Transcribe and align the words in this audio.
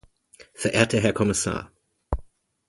Verehrter 0.55 0.99
Herr 0.99 1.13
Kommissar! 1.13 1.71